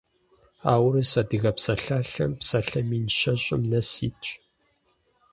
[0.71, 4.27] А «Урыс-адыгэ псалъалъэм» псалъэ мин щэщӏым нэс итщ.